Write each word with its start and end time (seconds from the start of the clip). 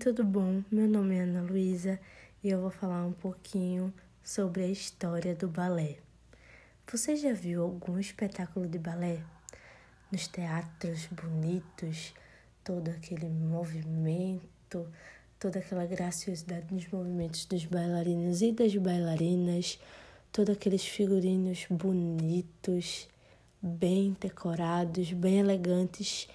tudo 0.00 0.24
bom? 0.24 0.64
Meu 0.72 0.88
nome 0.88 1.14
é 1.14 1.20
Ana 1.20 1.42
Luísa 1.42 2.00
e 2.42 2.48
eu 2.48 2.62
vou 2.62 2.70
falar 2.70 3.04
um 3.04 3.12
pouquinho 3.12 3.92
sobre 4.24 4.62
a 4.62 4.66
história 4.66 5.34
do 5.34 5.46
balé. 5.46 5.98
Você 6.90 7.16
já 7.16 7.34
viu 7.34 7.62
algum 7.62 7.98
espetáculo 7.98 8.66
de 8.66 8.78
balé? 8.78 9.22
Nos 10.10 10.26
teatros 10.26 11.06
bonitos, 11.08 12.14
todo 12.64 12.88
aquele 12.88 13.28
movimento, 13.28 14.90
toda 15.38 15.58
aquela 15.58 15.84
graciosidade 15.84 16.72
nos 16.72 16.88
movimentos 16.88 17.44
dos 17.44 17.66
bailarinos 17.66 18.40
e 18.40 18.52
das 18.52 18.74
bailarinas, 18.74 19.78
todos 20.32 20.56
aqueles 20.56 20.86
figurinos 20.86 21.66
bonitos, 21.68 23.06
bem 23.60 24.16
decorados, 24.18 25.12
bem 25.12 25.40
elegantes. 25.40 26.26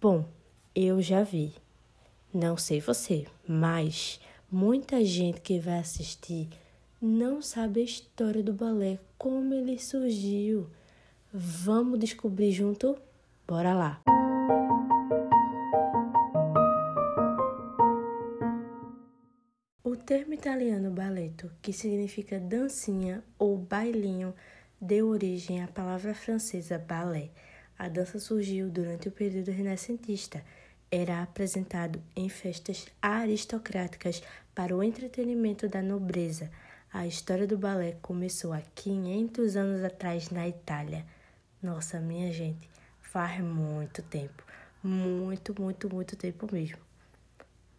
Bom, 0.00 0.26
eu 0.74 1.02
já 1.02 1.22
vi. 1.22 1.54
Não 2.32 2.58
sei 2.58 2.78
você, 2.78 3.26
mas 3.46 4.20
muita 4.52 5.02
gente 5.02 5.40
que 5.40 5.58
vai 5.58 5.78
assistir 5.78 6.46
não 7.00 7.40
sabe 7.40 7.80
a 7.80 7.84
história 7.84 8.42
do 8.42 8.52
balé, 8.52 8.98
como 9.16 9.54
ele 9.54 9.78
surgiu. 9.78 10.68
Vamos 11.32 11.98
descobrir 11.98 12.52
junto? 12.52 12.98
Bora 13.46 13.72
lá! 13.72 14.02
O 19.82 19.96
termo 19.96 20.34
italiano 20.34 20.90
balletto, 20.90 21.50
que 21.62 21.72
significa 21.72 22.38
dancinha 22.38 23.24
ou 23.38 23.56
bailinho, 23.56 24.34
deu 24.78 25.08
origem 25.08 25.62
à 25.62 25.66
palavra 25.66 26.14
francesa 26.14 26.78
ballet. 26.78 27.30
A 27.78 27.88
dança 27.88 28.18
surgiu 28.18 28.68
durante 28.68 29.08
o 29.08 29.12
período 29.12 29.50
renascentista 29.50 30.44
era 30.90 31.22
apresentado 31.22 32.02
em 32.16 32.28
festas 32.28 32.86
aristocráticas 33.00 34.22
para 34.54 34.74
o 34.74 34.82
entretenimento 34.82 35.68
da 35.68 35.82
nobreza. 35.82 36.50
A 36.92 37.06
história 37.06 37.46
do 37.46 37.58
balé 37.58 37.96
começou 38.00 38.52
há 38.52 38.62
500 38.74 39.56
anos 39.56 39.84
atrás 39.84 40.30
na 40.30 40.48
Itália. 40.48 41.04
Nossa, 41.62 42.00
minha 42.00 42.32
gente, 42.32 42.68
faz 43.00 43.40
muito 43.40 44.02
tempo. 44.02 44.42
Muito, 44.82 45.54
muito, 45.60 45.92
muito 45.92 46.16
tempo 46.16 46.48
mesmo. 46.50 46.78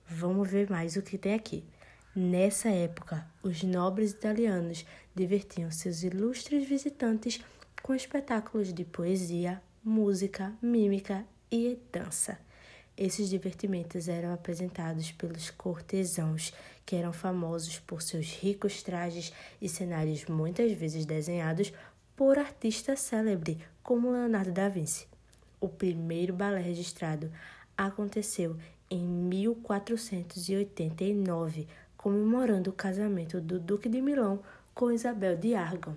Vamos 0.07 0.49
ver 0.49 0.69
mais 0.69 0.95
o 0.95 1.01
que 1.01 1.17
tem 1.17 1.33
aqui. 1.33 1.63
Nessa 2.15 2.69
época, 2.69 3.25
os 3.41 3.63
nobres 3.63 4.11
italianos 4.11 4.85
divertiam 5.15 5.71
seus 5.71 6.03
ilustres 6.03 6.67
visitantes 6.67 7.39
com 7.81 7.95
espetáculos 7.95 8.73
de 8.73 8.83
poesia, 8.83 9.61
música, 9.83 10.53
mímica 10.61 11.25
e 11.51 11.79
dança. 11.91 12.37
Esses 13.01 13.29
divertimentos 13.29 14.09
eram 14.09 14.33
apresentados 14.33 15.09
pelos 15.13 15.49
cortesãos, 15.51 16.53
que 16.85 16.97
eram 16.97 17.13
famosos 17.13 17.79
por 17.79 18.01
seus 18.01 18.33
ricos 18.33 18.83
trajes 18.83 19.31
e 19.61 19.69
cenários 19.69 20.25
muitas 20.25 20.73
vezes 20.73 21.05
desenhados 21.05 21.71
por 22.13 22.37
artistas 22.37 22.99
célebres 22.99 23.55
como 23.81 24.11
Leonardo 24.11 24.51
da 24.51 24.67
Vinci. 24.67 25.07
O 25.61 25.69
primeiro 25.69 26.33
balé 26.33 26.59
registrado 26.59 27.31
aconteceu 27.77 28.57
em 28.89 29.07
1489, 29.07 31.69
comemorando 31.95 32.69
o 32.69 32.73
casamento 32.73 33.39
do 33.39 33.61
Duque 33.61 33.87
de 33.87 34.01
Milão 34.01 34.41
com 34.75 34.91
Isabel 34.91 35.37
de 35.37 35.55
Argon. 35.55 35.95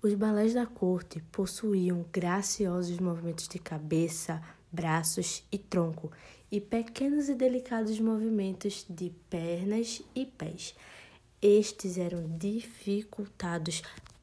Os 0.00 0.14
balés 0.14 0.54
da 0.54 0.66
corte 0.66 1.20
possuíam 1.32 2.06
graciosos 2.12 3.00
movimentos 3.00 3.48
de 3.48 3.58
cabeça, 3.58 4.40
braços 4.72 5.44
e 5.52 5.58
tronco, 5.58 6.10
e 6.50 6.60
pequenos 6.60 7.28
e 7.28 7.34
delicados 7.34 8.00
movimentos 8.00 8.84
de 8.88 9.10
pernas 9.28 10.02
e 10.14 10.26
pés. 10.26 10.74
Estes 11.40 11.98
eram 11.98 12.24
dificultados 12.38 13.82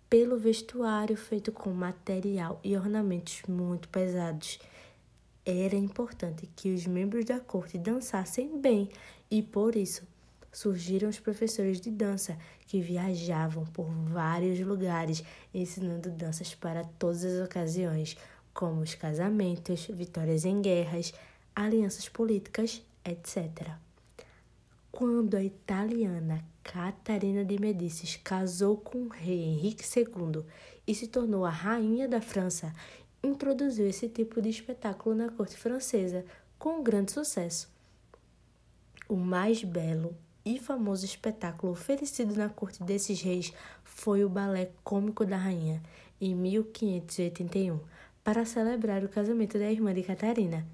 pelo 0.09 0.37
vestuário 0.39 1.15
feito 1.15 1.51
com 1.51 1.69
material 1.71 2.59
e 2.63 2.75
ornamentos 2.75 3.41
muito 3.47 3.87
pesados. 3.89 4.59
Era 5.45 5.75
importante 5.75 6.49
que 6.55 6.73
os 6.73 6.85
membros 6.87 7.25
da 7.25 7.39
corte 7.39 7.77
dançassem 7.77 8.59
bem 8.59 8.89
e 9.29 9.41
por 9.43 9.75
isso 9.75 10.07
surgiram 10.51 11.09
os 11.09 11.19
professores 11.19 11.79
de 11.79 11.91
dança 11.91 12.37
que 12.67 12.81
viajavam 12.81 13.65
por 13.65 13.85
vários 13.85 14.59
lugares 14.59 15.23
ensinando 15.53 16.09
danças 16.09 16.55
para 16.55 16.83
todas 16.83 17.23
as 17.23 17.45
ocasiões, 17.45 18.17
como 18.53 18.81
os 18.81 18.95
casamentos, 18.95 19.87
vitórias 19.87 20.45
em 20.45 20.61
guerras, 20.61 21.13
alianças 21.55 22.07
políticas, 22.09 22.81
etc. 23.03 23.71
Quando 24.91 25.35
a 25.35 25.43
italiana 25.43 26.43
Catarina 26.63 27.43
de 27.43 27.59
Medicis 27.59 28.17
casou 28.17 28.77
com 28.77 29.03
o 29.03 29.07
rei 29.07 29.41
Henrique 29.43 29.83
II 29.83 30.43
e 30.85 30.93
se 30.93 31.07
tornou 31.07 31.45
a 31.45 31.49
rainha 31.49 32.07
da 32.07 32.21
França, 32.21 32.73
introduziu 33.23 33.87
esse 33.87 34.07
tipo 34.07 34.41
de 34.41 34.49
espetáculo 34.49 35.15
na 35.15 35.29
corte 35.29 35.57
francesa 35.57 36.25
com 36.57 36.83
grande 36.83 37.11
sucesso. 37.11 37.69
O 39.07 39.15
mais 39.15 39.63
belo 39.63 40.15
e 40.45 40.59
famoso 40.59 41.05
espetáculo 41.05 41.73
oferecido 41.73 42.35
na 42.35 42.49
corte 42.49 42.83
desses 42.83 43.21
reis 43.21 43.53
foi 43.83 44.23
o 44.23 44.29
Balé 44.29 44.71
Cômico 44.83 45.25
da 45.25 45.37
Rainha, 45.37 45.81
em 46.19 46.35
1581 46.35 47.79
para 48.23 48.45
celebrar 48.45 49.03
o 49.03 49.09
casamento 49.09 49.57
da 49.57 49.71
irmã 49.71 49.93
de 49.93 50.03
Catarina. 50.03 50.65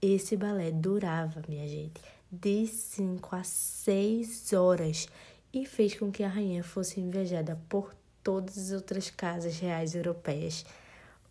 Esse 0.00 0.36
balé 0.36 0.70
durava, 0.70 1.42
minha 1.48 1.66
gente, 1.68 2.00
de 2.30 2.66
5 2.66 3.36
a 3.36 3.42
6 3.42 4.52
horas 4.52 5.08
e 5.52 5.66
fez 5.66 5.94
com 5.98 6.10
que 6.10 6.22
a 6.22 6.28
rainha 6.28 6.62
fosse 6.62 7.00
invejada 7.00 7.60
por 7.68 7.94
todas 8.22 8.56
as 8.56 8.72
outras 8.72 9.10
casas 9.10 9.58
reais 9.58 9.94
europeias. 9.94 10.64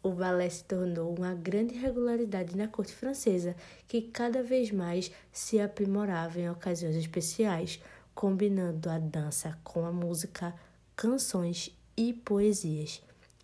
O 0.01 0.11
balé 0.11 0.49
se 0.49 0.63
tornou 0.63 1.13
uma 1.13 1.33
grande 1.33 1.75
regularidade 1.75 2.55
na 2.55 2.67
corte 2.67 2.93
francesa, 2.93 3.55
que 3.87 4.01
cada 4.01 4.41
vez 4.41 4.71
mais 4.71 5.11
se 5.31 5.59
aprimorava 5.59 6.39
em 6.39 6.49
ocasiões 6.49 6.95
especiais, 6.95 7.81
combinando 8.15 8.89
a 8.89 8.97
dança 8.97 9.57
com 9.63 9.85
a 9.85 9.91
música, 9.91 10.53
canções 10.95 11.77
e 11.97 12.13
poesias, 12.13 13.01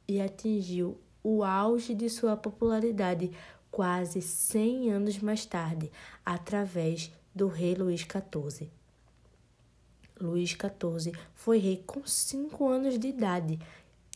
e 0.07 0.21
atingiu 0.21 0.97
o 1.25 1.43
auge 1.43 1.95
de 1.95 2.07
sua 2.07 2.37
popularidade 2.37 3.31
quase 3.71 4.21
100 4.21 4.91
anos 4.91 5.17
mais 5.17 5.43
tarde, 5.43 5.91
através 6.23 7.11
do 7.33 7.47
rei 7.47 7.73
Luís 7.73 8.01
XIV. 8.01 8.69
Luís 10.21 10.51
XIV 10.51 11.17
foi 11.33 11.57
rei 11.57 11.83
com 11.83 12.05
5 12.05 12.69
anos 12.69 12.99
de 12.99 13.07
idade. 13.07 13.59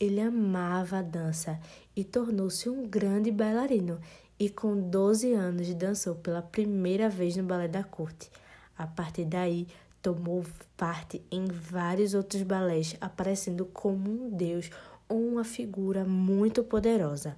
Ele 0.00 0.20
amava 0.20 0.98
a 0.98 1.02
dança 1.02 1.58
e 1.96 2.04
tornou-se 2.04 2.70
um 2.70 2.86
grande 2.86 3.32
bailarino 3.32 4.00
e 4.38 4.48
com 4.48 4.80
12 4.80 5.32
anos 5.32 5.74
dançou 5.74 6.14
pela 6.14 6.40
primeira 6.40 7.08
vez 7.08 7.36
no 7.36 7.42
balé 7.42 7.66
da 7.66 7.82
corte. 7.82 8.30
A 8.78 8.86
partir 8.86 9.24
daí, 9.24 9.66
tomou 10.00 10.44
parte 10.76 11.20
em 11.28 11.46
vários 11.46 12.14
outros 12.14 12.42
balés, 12.42 12.96
aparecendo 13.00 13.66
como 13.66 14.08
um 14.10 14.30
deus 14.30 14.70
uma 15.10 15.42
figura 15.42 16.04
muito 16.04 16.62
poderosa. 16.62 17.36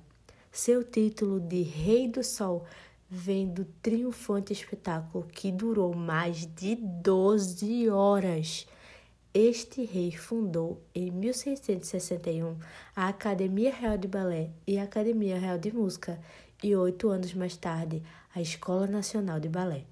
Seu 0.51 0.85
título 0.85 1.41
de 1.41 1.63
Rei 1.63 2.07
do 2.07 2.23
Sol 2.23 2.67
vem 3.09 3.49
do 3.49 3.65
triunfante 3.81 4.53
espetáculo 4.53 5.27
que 5.33 5.51
durou 5.51 5.95
mais 5.95 6.47
de 6.47 6.77
12 6.77 7.89
horas. 7.89 8.67
Este 9.33 9.85
rei 9.85 10.13
fundou 10.13 10.83
em 10.95 11.11
1661 11.11 12.57
a 12.95 13.09
Academia 13.09 13.75
Real 13.75 13.97
de 13.97 14.07
Balé 14.07 14.51
e 14.67 14.79
a 14.79 14.83
Academia 14.83 15.39
Real 15.39 15.59
de 15.59 15.73
Música, 15.73 16.21
e 16.63 16.77
oito 16.77 17.09
anos 17.09 17.33
mais 17.35 17.57
tarde, 17.57 18.03
a 18.35 18.41
Escola 18.41 18.87
Nacional 18.87 19.41
de 19.41 19.49
Balé. 19.49 19.85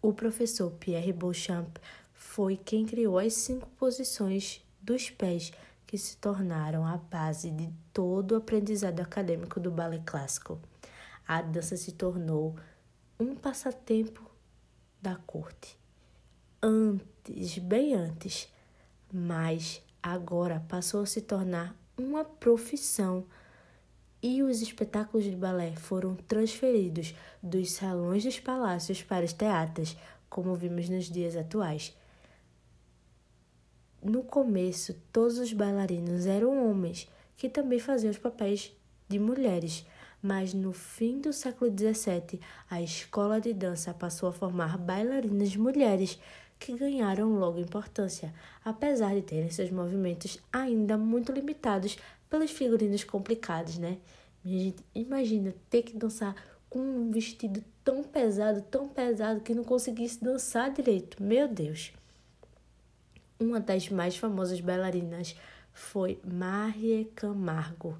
O 0.00 0.12
professor 0.12 0.70
Pierre 0.70 1.12
Beauchamp 1.12 1.76
foi 2.14 2.56
quem 2.56 2.86
criou 2.86 3.18
as 3.18 3.34
cinco 3.34 3.68
posições 3.76 4.64
dos 4.80 5.10
pés 5.10 5.52
que 5.94 5.98
se 5.98 6.16
tornaram 6.16 6.84
a 6.84 6.96
base 6.96 7.52
de 7.52 7.72
todo 7.92 8.32
o 8.32 8.36
aprendizado 8.38 8.98
acadêmico 8.98 9.60
do 9.60 9.70
balé 9.70 10.02
clássico. 10.04 10.58
A 11.24 11.40
dança 11.40 11.76
se 11.76 11.92
tornou 11.92 12.56
um 13.16 13.36
passatempo 13.36 14.28
da 15.00 15.14
corte. 15.14 15.78
Antes, 16.60 17.58
bem 17.58 17.94
antes, 17.94 18.52
mas 19.12 19.80
agora 20.02 20.66
passou 20.68 21.04
a 21.04 21.06
se 21.06 21.20
tornar 21.20 21.76
uma 21.96 22.24
profissão 22.24 23.24
e 24.20 24.42
os 24.42 24.62
espetáculos 24.62 25.24
de 25.24 25.36
balé 25.36 25.76
foram 25.76 26.16
transferidos 26.16 27.14
dos 27.40 27.70
salões 27.70 28.24
dos 28.24 28.40
palácios 28.40 29.00
para 29.00 29.24
os 29.24 29.32
teatros, 29.32 29.96
como 30.28 30.56
vimos 30.56 30.88
nos 30.88 31.04
dias 31.04 31.36
atuais. 31.36 31.96
No 34.04 34.22
começo, 34.22 34.94
todos 35.10 35.38
os 35.38 35.54
bailarinos 35.54 36.26
eram 36.26 36.68
homens, 36.68 37.08
que 37.38 37.48
também 37.48 37.78
faziam 37.78 38.10
os 38.10 38.18
papéis 38.18 38.70
de 39.08 39.18
mulheres, 39.18 39.86
mas 40.20 40.52
no 40.52 40.74
fim 40.74 41.22
do 41.22 41.32
século 41.32 41.70
XVII, 41.70 42.38
a 42.68 42.82
escola 42.82 43.40
de 43.40 43.54
dança 43.54 43.94
passou 43.94 44.28
a 44.28 44.32
formar 44.32 44.76
bailarinas 44.76 45.56
mulheres 45.56 46.18
que 46.58 46.76
ganharam 46.76 47.38
logo 47.38 47.58
importância, 47.58 48.34
apesar 48.62 49.14
de 49.14 49.22
terem 49.22 49.48
seus 49.48 49.70
movimentos 49.70 50.38
ainda 50.52 50.98
muito 50.98 51.32
limitados 51.32 51.96
pelos 52.28 52.50
figurinos 52.50 53.04
complicados, 53.04 53.78
né? 53.78 53.96
Minha 54.44 54.64
gente, 54.64 54.84
imagina 54.94 55.54
ter 55.70 55.80
que 55.80 55.96
dançar 55.96 56.36
com 56.68 56.78
um 56.78 57.10
vestido 57.10 57.64
tão 57.82 58.02
pesado, 58.02 58.60
tão 58.60 58.86
pesado 58.86 59.40
que 59.40 59.54
não 59.54 59.64
conseguisse 59.64 60.22
dançar 60.22 60.70
direito. 60.70 61.22
Meu 61.22 61.48
Deus! 61.48 61.90
Uma 63.38 63.58
das 63.58 63.88
mais 63.88 64.16
famosas 64.16 64.60
bailarinas 64.60 65.36
foi 65.72 66.20
Marie 66.24 67.06
Camargo. 67.16 67.98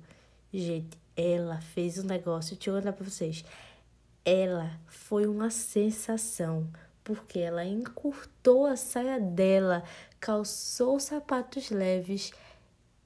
Gente, 0.52 0.96
ela 1.16 1.60
fez 1.60 1.98
um 1.98 2.06
negócio, 2.06 2.54
deixa 2.54 2.70
eu 2.70 2.76
contar 2.76 2.92
pra 2.92 3.04
vocês. 3.04 3.44
Ela 4.24 4.78
foi 4.86 5.26
uma 5.26 5.50
sensação, 5.50 6.68
porque 7.02 7.40
ela 7.40 7.64
encurtou 7.64 8.64
a 8.64 8.76
saia 8.76 9.18
dela, 9.20 9.82
calçou 10.20 11.00
sapatos 11.00 11.70
leves 11.70 12.32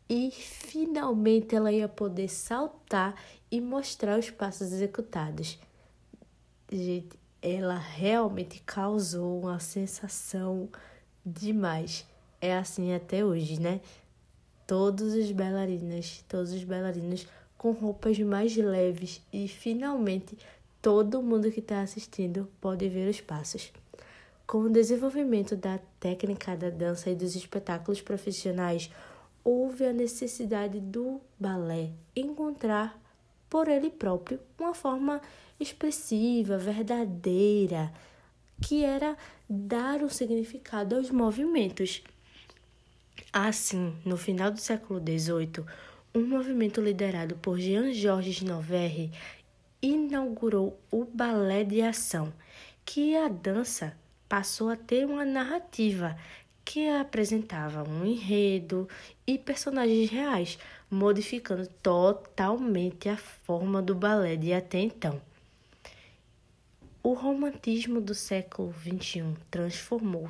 e 0.09 0.31
finalmente 0.31 1.57
ela 1.57 1.73
ia 1.73 1.89
poder 1.89 2.29
saltar 2.29 3.15
e 3.51 3.61
mostrar 3.61 4.19
os 4.19 4.31
passos 4.31 4.71
executados. 4.73 5.59
Gente, 6.71 7.19
ela 7.41 7.79
realmente 7.79 8.63
causou 8.67 9.41
uma 9.41 9.59
sensação 9.59 10.69
demais. 11.25 12.07
É 12.41 12.57
assim 12.57 12.95
até 12.95 13.25
hoje, 13.25 13.61
né? 13.61 13.81
Todos 14.67 15.15
os 15.15 15.31
bailarinas, 15.33 16.25
todos 16.29 16.53
os 16.53 16.63
bailarinos 16.63 17.27
com 17.57 17.73
roupas 17.73 18.19
mais 18.21 18.57
leves 18.57 19.21
e 19.33 19.49
finalmente 19.49 20.39
todo 20.81 21.23
mundo 21.23 21.51
que 21.51 21.61
está 21.61 21.81
assistindo 21.81 22.49
pode 22.61 22.89
ver 22.89 23.09
os 23.09 23.21
passos. 23.21 23.73
Com 24.47 24.63
o 24.63 24.71
desenvolvimento 24.71 25.57
da 25.57 25.79
técnica 25.99 26.57
da 26.57 26.71
dança 26.71 27.11
e 27.11 27.15
dos 27.15 27.35
espetáculos 27.35 28.01
profissionais, 28.01 28.91
houve 29.45 29.85
a 29.85 29.93
necessidade 29.93 30.81
do 30.81 31.21
balé 31.39 31.91
encontrar 32.15 32.99
por 33.51 33.67
ele 33.69 33.91
próprio 33.91 34.39
uma 34.59 34.75
forma 34.75 35.21
expressiva, 35.59 36.57
verdadeira, 36.57 37.93
que 38.61 38.85
era 38.85 39.17
dar 39.49 40.03
um 40.03 40.09
significado 40.09 40.97
aos 40.97 41.11
movimentos. 41.11 42.03
Assim, 43.33 43.97
no 44.05 44.17
final 44.17 44.51
do 44.51 44.61
século 44.61 45.01
XVIII, 45.01 45.65
um 46.15 46.27
movimento 46.27 46.81
liderado 46.81 47.37
por 47.37 47.59
Jean-Georges 47.59 48.43
Noverre 48.43 49.11
inaugurou 49.81 50.79
o 50.91 51.05
balé 51.05 51.65
de 51.65 51.83
ação, 51.83 52.33
que 52.85 53.17
a 53.17 53.29
dança 53.29 53.97
passou 54.29 54.71
a 54.71 54.77
ter 54.77 55.07
uma 55.07 55.25
narrativa 55.25 56.17
que 56.65 56.89
apresentava 56.89 57.89
um 57.89 58.05
enredo 58.05 58.89
e 59.27 59.39
personagens 59.39 60.11
reais, 60.11 60.59
modificando 60.91 61.67
totalmente 61.83 63.09
a 63.09 63.17
forma 63.17 63.81
do 63.81 63.95
balé 63.95 64.37
de 64.37 64.53
até 64.53 64.81
então. 64.81 65.21
O 67.03 67.15
romantismo 67.15 68.01
do 68.01 68.15
século 68.15 68.75
XXI 68.75 69.35
transformou 69.51 70.29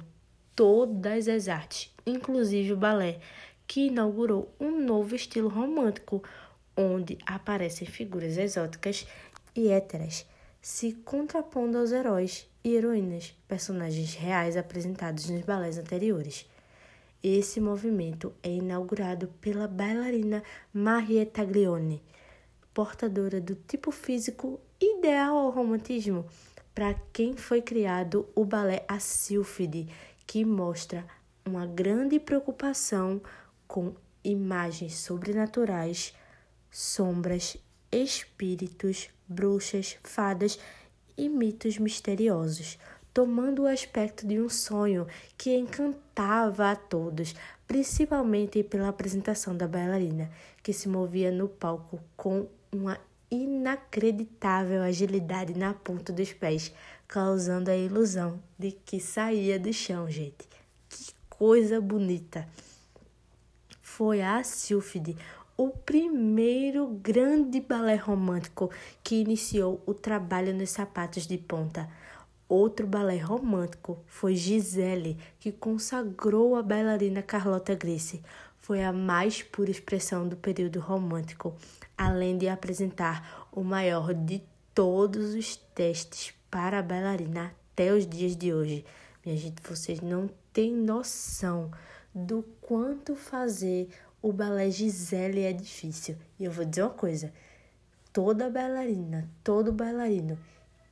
todas 0.58 1.28
as 1.28 1.46
artes, 1.46 1.94
inclusive 2.04 2.72
o 2.72 2.76
balé, 2.76 3.20
que 3.64 3.86
inaugurou 3.86 4.52
um 4.58 4.84
novo 4.84 5.14
estilo 5.14 5.48
romântico, 5.48 6.20
onde 6.76 7.16
aparecem 7.24 7.86
figuras 7.86 8.36
exóticas 8.36 9.06
e 9.54 9.68
héteras, 9.68 10.26
se 10.60 10.94
contrapondo 11.04 11.78
aos 11.78 11.92
heróis 11.92 12.48
e 12.64 12.74
heroínas, 12.74 13.36
personagens 13.46 14.14
reais 14.14 14.56
apresentados 14.56 15.30
nos 15.30 15.42
balés 15.42 15.78
anteriores. 15.78 16.44
Esse 17.22 17.60
movimento 17.60 18.34
é 18.42 18.50
inaugurado 18.50 19.28
pela 19.40 19.68
bailarina 19.68 20.42
Marie 20.74 21.24
Taglioni, 21.24 22.02
portadora 22.74 23.40
do 23.40 23.54
tipo 23.54 23.92
físico 23.92 24.58
ideal 24.80 25.36
ao 25.36 25.50
romantismo, 25.50 26.26
para 26.74 26.94
quem 27.12 27.36
foi 27.36 27.62
criado 27.62 28.28
o 28.34 28.44
balé 28.44 28.84
A 28.88 28.98
Sílfide, 28.98 29.88
que 30.28 30.44
mostra 30.44 31.06
uma 31.42 31.66
grande 31.66 32.20
preocupação 32.20 33.18
com 33.66 33.94
imagens 34.22 34.98
sobrenaturais, 34.98 36.14
sombras, 36.70 37.56
espíritos, 37.90 39.08
bruxas, 39.26 39.96
fadas 40.02 40.58
e 41.16 41.30
mitos 41.30 41.78
misteriosos, 41.78 42.78
tomando 43.12 43.62
o 43.62 43.66
aspecto 43.66 44.26
de 44.26 44.38
um 44.38 44.50
sonho 44.50 45.06
que 45.38 45.56
encantava 45.56 46.72
a 46.72 46.76
todos, 46.76 47.34
principalmente 47.66 48.62
pela 48.62 48.88
apresentação 48.88 49.56
da 49.56 49.66
bailarina, 49.66 50.30
que 50.62 50.74
se 50.74 50.90
movia 50.90 51.32
no 51.32 51.48
palco 51.48 51.98
com 52.14 52.46
uma 52.70 53.00
inacreditável 53.30 54.82
agilidade 54.82 55.58
na 55.58 55.72
ponta 55.72 56.12
dos 56.12 56.34
pés, 56.34 56.72
causando 57.08 57.70
a 57.70 57.76
ilusão 57.76 58.40
de 58.56 58.70
que 58.70 59.00
saía 59.00 59.58
do 59.58 59.72
chão, 59.72 60.08
gente. 60.08 60.46
Que 60.88 61.12
coisa 61.28 61.80
bonita! 61.80 62.46
foi 63.98 64.22
a 64.22 64.44
Sílfide, 64.44 65.16
o 65.56 65.70
primeiro 65.70 66.86
grande 67.02 67.60
balé 67.60 67.96
romântico 67.96 68.70
que 69.02 69.16
iniciou 69.16 69.82
o 69.86 69.92
trabalho 69.92 70.54
nos 70.54 70.70
sapatos 70.70 71.26
de 71.26 71.36
ponta. 71.36 71.90
Outro 72.48 72.86
balé 72.86 73.16
romântico 73.16 73.98
foi 74.06 74.36
Gisele, 74.36 75.18
que 75.40 75.50
consagrou 75.50 76.54
a 76.54 76.62
bailarina 76.62 77.22
Carlota 77.22 77.74
Gracie. 77.74 78.22
Foi 78.60 78.84
a 78.84 78.92
mais 78.92 79.42
pura 79.42 79.72
expressão 79.72 80.28
do 80.28 80.36
período 80.36 80.78
romântico, 80.78 81.56
além 81.96 82.38
de 82.38 82.46
apresentar 82.46 83.48
o 83.50 83.64
maior 83.64 84.14
de 84.14 84.40
todos 84.72 85.34
os 85.34 85.56
testes 85.74 86.37
para 86.50 86.78
a 86.78 86.82
bailarina 86.82 87.54
até 87.72 87.92
os 87.92 88.06
dias 88.06 88.36
de 88.36 88.52
hoje. 88.52 88.84
Minha 89.24 89.36
gente, 89.36 89.62
vocês 89.62 90.00
não 90.00 90.28
têm 90.52 90.72
noção 90.72 91.70
do 92.14 92.42
quanto 92.60 93.14
fazer 93.14 93.88
o 94.20 94.32
balé 94.32 94.70
Gisele 94.70 95.42
é 95.42 95.52
difícil. 95.52 96.16
E 96.38 96.44
eu 96.44 96.52
vou 96.52 96.64
dizer 96.64 96.82
uma 96.82 96.90
coisa: 96.90 97.32
toda 98.12 98.50
bailarina, 98.50 99.28
todo 99.44 99.72
bailarino 99.72 100.38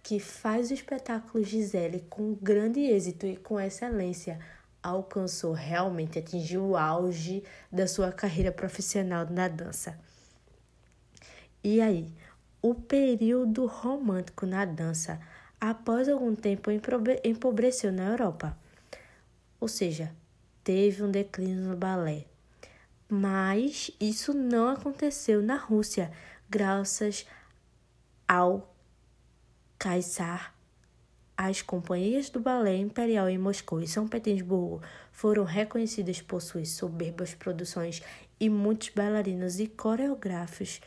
que 0.03 0.21
faz 0.21 0.71
o 0.71 0.75
espetáculo 0.75 1.43
Gisele 1.43 2.07
com 2.09 2.35
grande 2.35 2.79
êxito 2.79 3.27
e 3.27 3.37
com 3.37 3.61
excelência 3.61 4.39
alcançou 4.81 5.53
realmente, 5.53 6.17
atingiu 6.17 6.65
o 6.65 6.77
auge 6.77 7.43
da 7.73 7.89
sua 7.89 8.13
carreira 8.13 8.53
profissional 8.53 9.27
na 9.29 9.49
dança. 9.49 9.99
E 11.65 11.81
aí, 11.81 12.15
o 12.63 12.73
período 12.73 13.67
romântico 13.67 14.47
na 14.47 14.65
dança, 14.65 15.21
após 15.61 16.09
algum 16.09 16.35
tempo, 16.35 16.71
empobreceu 17.25 17.93
na 17.93 18.11
Europa. 18.11 18.57
Ou 19.61 19.69
seja, 19.69 20.15
teve 20.63 21.03
um 21.03 21.11
declínio 21.11 21.63
no 21.63 21.77
balé. 21.77 22.25
Mas 23.09 23.91
isso 24.01 24.35
não 24.35 24.69
aconteceu 24.69 25.43
na 25.43 25.57
Rússia, 25.57 26.11
graças 26.49 27.27
ao 28.27 28.75
Kaysar. 29.79 30.55
As 31.37 31.61
companhias 31.61 32.31
do 32.31 32.41
balé 32.41 32.77
imperial 32.77 33.29
em 33.29 33.39
Moscou 33.39 33.81
e 33.81 33.87
São 33.87 34.09
Petersburgo 34.09 34.83
foram 35.13 35.45
reconhecidas 35.45 36.21
por 36.21 36.41
suas 36.41 36.71
soberbas 36.71 37.35
produções 37.35 38.03
e 38.41 38.49
muitos 38.49 38.89
bailarinos 38.89 39.61
e 39.61 39.67
coreógrafos 39.67 40.81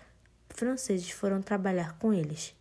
franceses 0.49 1.11
foram 1.11 1.41
trabalhar 1.41 1.97
com 1.97 2.13
eles. 2.13 2.53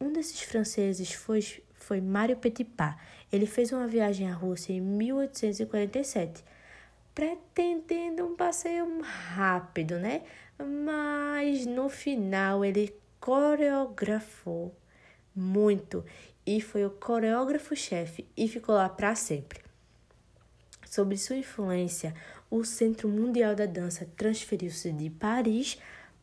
Um 0.00 0.12
desses 0.12 0.42
franceses 0.42 1.12
foi, 1.12 1.40
foi 1.72 2.00
Mário 2.00 2.36
Petipa, 2.36 2.96
ele 3.32 3.46
fez 3.46 3.72
uma 3.72 3.86
viagem 3.86 4.30
à 4.30 4.34
Rússia 4.34 4.72
em 4.72 4.80
1847, 4.80 6.44
pretendendo 7.14 8.24
um 8.24 8.36
passeio 8.36 9.00
rápido, 9.00 9.98
né? 9.98 10.22
Mas 10.58 11.66
no 11.66 11.88
final 11.88 12.64
ele 12.64 12.94
coreografou 13.20 14.74
muito 15.34 16.04
e 16.46 16.60
foi 16.60 16.84
o 16.84 16.90
coreógrafo-chefe 16.90 18.26
e 18.36 18.46
ficou 18.48 18.74
lá 18.74 18.88
para 18.88 19.14
sempre. 19.14 19.60
Sob 20.84 21.16
sua 21.18 21.36
influência, 21.36 22.14
o 22.50 22.64
Centro 22.64 23.08
Mundial 23.08 23.54
da 23.54 23.66
Dança 23.66 24.08
transferiu-se 24.16 24.92
de 24.92 25.10
Paris 25.10 25.78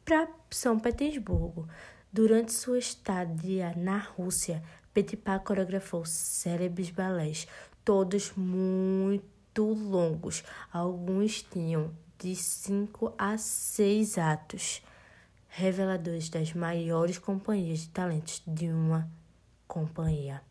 para 0.05 0.27
São 0.49 0.79
Petersburgo. 0.79 1.67
Durante 2.13 2.53
sua 2.53 2.77
estadia 2.77 3.74
na 3.75 3.98
Rússia, 3.98 4.62
Petipa 4.93 5.39
coreografou 5.39 6.05
célebres 6.05 6.91
balés, 6.91 7.48
todos 7.84 8.32
muito 8.36 9.63
longos. 9.63 10.43
Alguns 10.72 11.41
tinham 11.41 11.91
de 12.20 12.36
cinco 12.36 13.12
a 13.17 13.36
seis 13.39 14.20
atos. 14.20 14.84
reveladores 15.55 16.29
das 16.29 16.53
maiores 16.53 17.17
companhias 17.17 17.79
de 17.79 17.89
talentos 17.89 18.43
de 18.46 18.70
uma 18.70 19.10
companhia. 19.67 20.41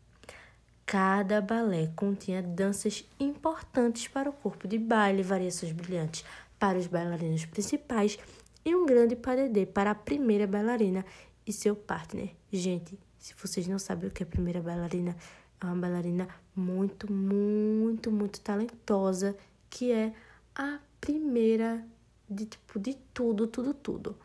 Cada 0.85 1.41
balé 1.41 1.91
continha 1.95 2.41
danças 2.41 3.05
importantes 3.19 4.07
para 4.09 4.29
o 4.29 4.33
corpo 4.33 4.67
de 4.67 4.77
baile, 4.77 5.23
variações 5.23 5.71
brilhantes 5.71 6.25
para 6.59 6.77
os 6.77 6.87
bailarinos 6.87 7.45
principais 7.45 8.17
e 8.65 8.75
um 8.75 8.85
grande 8.85 9.15
padedê 9.15 9.65
para 9.65 9.91
a 9.91 9.95
primeira 9.95 10.47
bailarina 10.47 11.05
e 11.45 11.53
seu 11.53 11.75
partner. 11.75 12.29
Gente, 12.51 12.97
se 13.17 13.33
vocês 13.35 13.67
não 13.67 13.79
sabem 13.79 14.09
o 14.09 14.11
que 14.11 14.23
é 14.23 14.25
primeira 14.25 14.61
bailarina, 14.61 15.15
é 15.61 15.65
uma 15.65 15.75
bailarina 15.75 16.27
muito, 16.55 17.11
muito, 17.11 18.11
muito 18.11 18.39
talentosa, 18.41 19.35
que 19.69 19.91
é 19.91 20.13
a 20.55 20.79
primeira 20.99 21.85
de 22.29 22.45
tipo 22.45 22.79
de 22.79 22.95
tudo, 23.13 23.47
tudo, 23.47 23.73
tudo. 23.73 24.15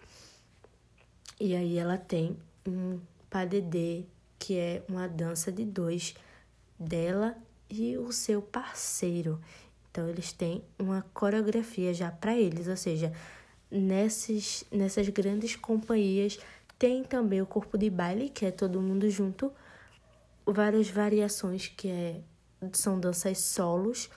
E 1.41 1.55
aí 1.55 1.79
ela 1.79 1.97
tem 1.97 2.37
um 2.67 2.99
padedê, 3.31 4.05
que 4.39 4.57
é 4.57 4.83
uma 4.89 5.09
dança 5.09 5.53
de 5.53 5.65
dois 5.65 6.15
dela 6.79 7.37
e 7.71 7.97
o 7.97 8.13
seu 8.13 8.41
parceiro. 8.41 9.41
Então 9.91 10.09
eles 10.09 10.33
têm 10.33 10.63
uma 10.79 11.03
coreografia 11.15 11.93
já 11.95 12.11
para 12.11 12.37
eles, 12.37 12.69
ou 12.69 12.77
seja, 12.77 13.13
nessas, 13.71 14.65
nessas 14.71 15.09
grandes 15.09 15.57
companhias 15.57 16.39
tem 16.79 17.03
também 17.03 17.43
o 17.43 17.47
corpo 17.47 17.77
de 17.77 17.91
baile, 17.91 18.29
que 18.29 18.47
é 18.47 18.51
todo 18.51 18.81
mundo 18.81 19.11
junto, 19.11 19.53
várias 20.47 20.89
variações 20.89 21.67
que 21.67 21.89
é, 21.89 22.21
são 22.73 23.01
danças 23.01 23.39
solos, 23.39 24.09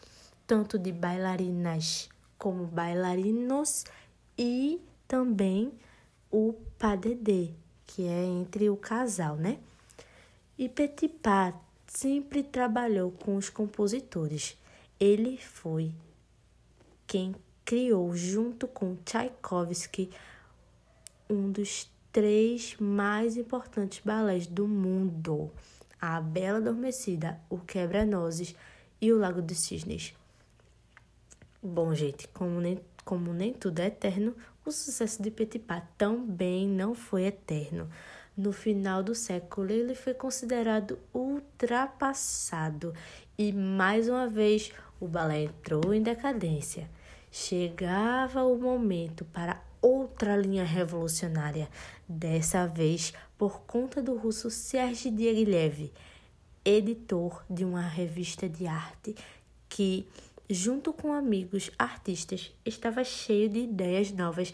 tanto 0.46 0.78
de 0.78 0.92
bailarinas 0.92 2.10
como 2.38 2.66
bailarinos 2.66 3.86
e 4.38 4.80
também 5.08 5.72
o 6.32 6.54
padedê, 6.78 7.52
que 7.86 8.08
é 8.08 8.24
entre 8.26 8.70
o 8.70 8.78
casal, 8.78 9.36
né? 9.36 9.60
E 10.58 10.70
Petipat 10.70 11.58
sempre 11.88 12.44
trabalhou 12.44 13.12
com 13.12 13.36
os 13.36 13.50
compositores. 13.50 14.58
Ele 15.00 15.38
foi 15.38 15.92
quem 17.06 17.36
criou, 17.66 18.16
junto 18.16 18.68
com 18.68 18.96
Tchaikovsky, 19.04 20.10
um 21.30 21.52
dos 21.52 21.90
três 22.12 22.76
mais 22.80 23.38
importantes 23.38 24.02
balés 24.04 24.48
do 24.48 24.68
mundo: 24.68 25.52
A 26.00 26.20
Bela 26.20 26.58
Adormecida, 26.58 27.40
O 27.50 27.58
Quebra-Nozes 27.58 28.56
e 29.00 29.12
O 29.12 29.18
Lago 29.18 29.42
dos 29.42 29.60
Cisnes. 29.60 30.14
Bom, 31.64 31.94
gente, 31.94 32.28
como 32.30 32.60
nem, 32.60 32.80
como 33.06 33.34
nem 33.34 33.54
tudo 33.54 33.80
é 33.80 33.88
eterno, 33.88 34.36
o 34.66 34.72
sucesso 34.72 35.22
de 35.22 35.32
Petipa 35.32 35.82
também 35.98 36.68
não 36.68 36.94
foi 36.94 37.26
eterno. 37.26 37.90
No 38.36 38.52
final 38.52 39.04
do 39.04 39.14
século, 39.14 39.70
ele 39.72 39.94
foi 39.94 40.14
considerado 40.14 40.98
ultrapassado 41.14 42.94
e, 43.38 43.52
mais 43.52 44.08
uma 44.08 44.28
vez, 44.28 44.72
o 45.00 45.08
balé 45.08 45.44
entrou 45.44 45.94
em 45.94 46.02
decadência. 46.02 46.90
Chegava 47.30 48.44
o 48.44 48.58
momento 48.58 49.26
para 49.26 49.62
outra 49.82 50.36
linha 50.36 50.64
revolucionária, 50.64 51.70
dessa 52.08 52.68
vez 52.68 53.14
por 53.38 53.62
conta 53.62 54.02
do 54.02 54.16
russo 54.16 54.52
Sergei 54.52 55.12
Diaghilev, 55.12 55.92
editor 56.64 57.44
de 57.50 57.66
uma 57.66 57.82
revista 57.82 58.48
de 58.48 58.68
arte 58.68 59.16
que, 59.68 60.08
junto 60.50 60.94
com 60.94 61.12
amigos 61.12 61.72
artistas, 61.80 62.54
estava 62.64 63.04
cheio 63.04 63.50
de 63.50 63.60
ideias 63.60 64.12
novas 64.12 64.54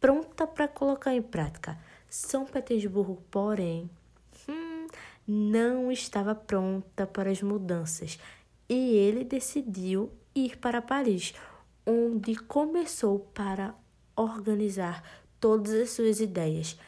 pronta 0.00 0.46
para 0.46 0.66
colocar 0.66 1.14
em 1.14 1.22
prática. 1.22 1.78
São 2.08 2.44
Petersburgo, 2.44 3.22
porém, 3.30 3.88
hum, 4.48 4.86
não 5.26 5.92
estava 5.92 6.34
pronta 6.34 7.06
para 7.06 7.30
as 7.30 7.42
mudanças 7.42 8.18
e 8.68 8.96
ele 8.96 9.24
decidiu 9.24 10.10
ir 10.34 10.56
para 10.56 10.80
Paris, 10.80 11.34
onde 11.86 12.34
começou 12.34 13.18
para 13.34 13.74
organizar 14.16 15.02
todas 15.40 15.72
as 15.72 15.90
suas 15.90 16.20
ideias 16.20 16.78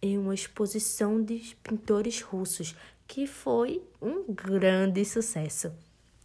em 0.00 0.18
uma 0.18 0.34
exposição 0.34 1.22
de 1.22 1.56
pintores 1.62 2.20
russos 2.20 2.74
que 3.06 3.26
foi 3.26 3.82
um 4.00 4.32
grande 4.32 5.04
sucesso. 5.04 5.72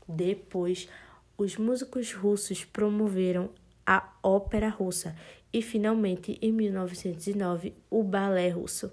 Depois, 0.08 0.88
os 1.38 1.58
músicos 1.58 2.14
russos 2.14 2.66
promoveram 2.66 3.50
a 3.86 4.14
ópera 4.22 4.70
russa 4.70 5.16
e 5.54 5.62
finalmente 5.62 6.38
em 6.42 6.52
1909 6.52 7.74
o 7.90 8.04
balé 8.04 8.50
russo. 8.50 8.92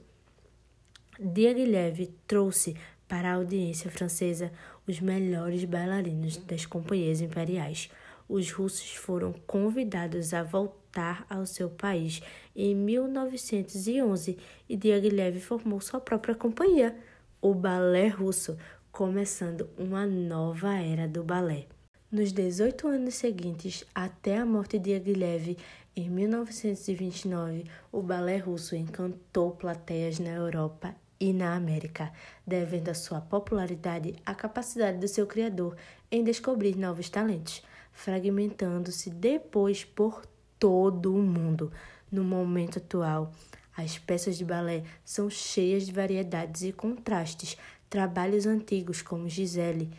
Diaghilev 1.19 2.11
trouxe 2.27 2.77
para 3.07 3.31
a 3.31 3.35
audiência 3.35 3.91
francesa 3.91 4.53
os 4.87 5.01
melhores 5.01 5.65
bailarinos 5.65 6.37
das 6.37 6.65
companhias 6.65 7.21
imperiais. 7.21 7.91
Os 8.29 8.51
russos 8.51 8.95
foram 8.95 9.33
convidados 9.47 10.35
a 10.35 10.43
voltar 10.43 11.25
ao 11.31 11.47
seu 11.47 11.71
país 11.71 12.21
em 12.55 12.75
1911 12.75 14.37
e 14.69 14.77
Diaghilev 14.77 15.41
formou 15.41 15.81
sua 15.81 16.01
própria 16.01 16.35
companhia, 16.35 16.95
o 17.41 17.55
Balé 17.55 18.09
Russo, 18.09 18.59
começando 18.93 19.71
uma 19.79 20.05
nova 20.07 20.75
era 20.75 21.07
do 21.07 21.23
balé. 21.23 21.67
Nos 22.11 22.33
18 22.33 22.89
anos 22.89 23.15
seguintes, 23.15 23.85
até 23.95 24.39
a 24.39 24.45
morte 24.47 24.79
de 24.79 24.99
Diaghilev, 24.99 25.57
em 25.95 26.09
1929, 26.09 27.65
o 27.91 28.01
balé 28.01 28.37
russo 28.37 28.77
encantou 28.77 29.51
plateias 29.51 30.19
na 30.19 30.31
Europa 30.31 30.95
e 31.19 31.33
na 31.33 31.55
América, 31.55 32.13
devendo 32.47 32.89
a 32.89 32.95
sua 32.95 33.21
popularidade 33.21 34.15
à 34.25 34.35
capacidade 34.35 34.99
do 34.99 35.09
seu 35.09 35.27
criador 35.27 35.77
em 36.11 36.23
descobrir 36.23 36.77
novos 36.77 37.11
talentos, 37.11 37.63
fragmentando-se 37.99 39.11
depois 39.11 39.85
por 39.85 40.25
todo 40.57 41.13
o 41.13 41.21
mundo. 41.21 41.73
No 42.11 42.23
momento 42.23 42.79
atual, 42.79 43.33
as 43.77 43.99
peças 43.99 44.39
de 44.39 44.45
balé 44.45 44.85
são 45.05 45.29
cheias 45.29 45.85
de 45.85 45.93
variedades 45.93 46.63
e 46.63 46.73
contrastes, 46.73 47.57
trabalhos 47.91 48.47
antigos 48.47 49.03
como 49.03 49.29
Gisele 49.29 49.91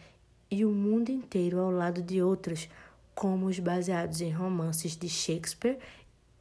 e 0.50 0.64
o 0.64 0.72
mundo 0.72 1.10
inteiro 1.10 1.60
ao 1.60 1.72
lado 1.72 2.02
de 2.02 2.22
outros 2.22 2.70
como 3.14 3.48
os 3.48 3.60
baseados 3.60 4.22
em 4.22 4.32
romances 4.32 4.96
de 4.96 5.10
Shakespeare 5.10 5.78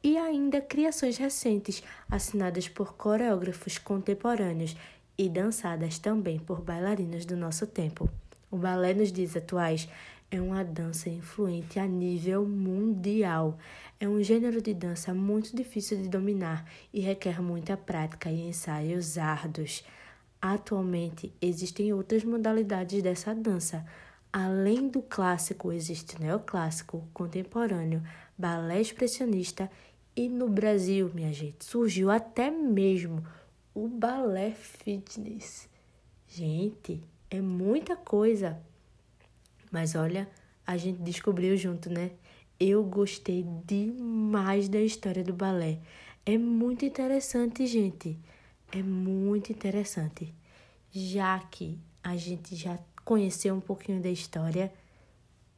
e 0.00 0.16
ainda 0.16 0.60
criações 0.60 1.16
recentes, 1.16 1.82
assinadas 2.08 2.68
por 2.68 2.94
coreógrafos 2.94 3.78
contemporâneos 3.78 4.76
e 5.18 5.28
dançadas 5.28 5.98
também 5.98 6.38
por 6.38 6.60
bailarinos 6.60 7.24
do 7.24 7.36
nosso 7.36 7.66
tempo. 7.66 8.08
O 8.48 8.56
balé 8.56 8.94
nos 8.94 9.12
dias 9.12 9.36
atuais 9.36 9.88
é 10.30 10.40
uma 10.40 10.64
dança 10.64 11.08
influente 11.08 11.78
a 11.78 11.86
nível 11.86 12.46
mundial. 12.46 13.58
É 13.98 14.08
um 14.08 14.22
gênero 14.22 14.60
de 14.60 14.74
dança 14.74 15.14
muito 15.14 15.54
difícil 15.56 15.98
de 16.02 16.08
dominar 16.08 16.64
e 16.92 17.00
requer 17.00 17.42
muita 17.42 17.76
prática 17.76 18.30
e 18.30 18.48
ensaios 18.48 19.18
árduos. 19.18 19.84
Atualmente 20.40 21.32
existem 21.40 21.92
outras 21.92 22.22
modalidades 22.24 23.02
dessa 23.02 23.34
dança, 23.34 23.84
Além 24.32 24.88
do 24.88 25.00
clássico, 25.00 25.72
existe 25.72 26.20
neoclássico, 26.20 27.08
contemporâneo, 27.14 28.02
balé 28.36 28.80
expressionista 28.80 29.70
e 30.14 30.28
no 30.28 30.48
Brasil, 30.48 31.10
minha 31.14 31.32
gente, 31.32 31.64
surgiu 31.64 32.10
até 32.10 32.50
mesmo 32.50 33.24
o 33.74 33.88
balé 33.88 34.50
fitness. 34.50 35.68
Gente, 36.26 37.02
é 37.30 37.40
muita 37.40 37.96
coisa. 37.96 38.60
Mas 39.70 39.94
olha, 39.94 40.28
a 40.66 40.76
gente 40.76 41.00
descobriu 41.02 41.56
junto, 41.56 41.90
né? 41.90 42.12
Eu 42.58 42.82
gostei 42.84 43.46
demais 43.64 44.68
da 44.68 44.80
história 44.80 45.22
do 45.22 45.32
balé. 45.32 45.78
É 46.26 46.36
muito 46.36 46.84
interessante, 46.84 47.66
gente. 47.66 48.18
É 48.72 48.82
muito 48.82 49.52
interessante. 49.52 50.34
Já 50.90 51.38
que 51.38 51.78
a 52.02 52.16
gente 52.16 52.54
já 52.56 52.78
conhecer 53.04 53.52
um 53.52 53.60
pouquinho 53.60 54.02
da 54.02 54.10
história, 54.10 54.72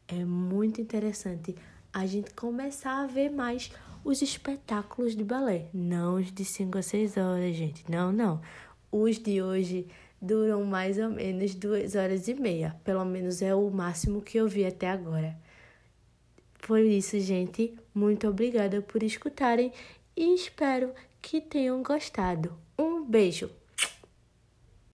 é 0.06 0.24
muito 0.24 0.80
interessante 0.80 1.56
a 1.92 2.06
gente 2.06 2.32
começar 2.34 3.02
a 3.02 3.06
ver 3.06 3.30
mais 3.30 3.70
os 4.04 4.22
espetáculos 4.22 5.16
de 5.16 5.24
balé. 5.24 5.68
Não 5.72 6.16
os 6.16 6.32
de 6.32 6.44
5 6.44 6.78
a 6.78 6.82
6 6.82 7.16
horas, 7.16 7.54
gente. 7.56 7.90
Não, 7.90 8.12
não. 8.12 8.40
Os 8.90 9.18
de 9.18 9.42
hoje 9.42 9.88
duram 10.20 10.64
mais 10.64 10.98
ou 10.98 11.10
menos 11.10 11.54
duas 11.54 11.94
horas 11.94 12.28
e 12.28 12.34
meia. 12.34 12.76
Pelo 12.84 13.04
menos 13.04 13.42
é 13.42 13.54
o 13.54 13.70
máximo 13.70 14.20
que 14.20 14.38
eu 14.38 14.48
vi 14.48 14.64
até 14.64 14.88
agora. 14.88 15.36
Por 16.66 16.80
isso, 16.80 17.18
gente, 17.18 17.74
muito 17.94 18.28
obrigada 18.28 18.82
por 18.82 19.02
escutarem 19.02 19.72
e 20.16 20.34
espero 20.34 20.92
que 21.22 21.40
tenham 21.40 21.82
gostado. 21.82 22.52
Um 22.78 23.04
beijo! 23.04 23.59